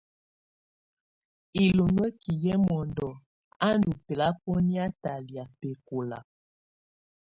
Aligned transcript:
Ilunǝ́ki 1.63 2.31
yɛ 2.43 2.53
mɔndɔ 2.65 3.09
á 3.67 3.69
ndù 3.77 3.91
bɛlabɔnɛa 4.05 4.85
talɛ̀á 5.01 5.43
bɛkɔla. 5.59 6.19